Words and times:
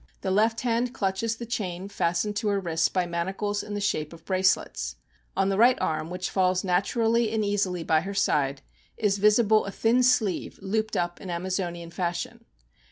The 0.21 0.31
left 0.31 0.61
hand 0.61 0.95
clutches 0.95 1.35
the 1.35 1.45
chain 1.45 1.87
fastened 1.87 2.35
to 2.37 2.47
her 2.47 2.59
wrists 2.59 2.89
by 2.89 3.05
manacles 3.05 3.61
in 3.61 3.75
the 3.75 3.79
shape 3.79 4.13
of 4.13 4.25
bracelets. 4.25 4.95
On 5.37 5.49
the 5.49 5.59
right 5.59 5.77
arm, 5.79 6.09
which 6.09 6.31
falls 6.31 6.63
naturally 6.63 7.31
and 7.31 7.45
easily 7.45 7.83
by 7.83 8.01
her 8.01 8.15
side, 8.15 8.63
is 8.97 9.19
visible 9.19 9.63
a 9.65 9.71
thin 9.71 10.01
sleeve 10.01 10.57
looped 10.59 10.97
up 10.97 11.21
in 11.21 11.29
Amazonian 11.29 11.91
fashion. 11.91 12.45